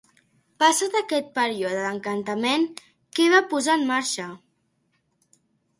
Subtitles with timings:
[0.61, 2.67] Passat aquest període d'encantament,
[3.19, 4.31] què va posar en marxa?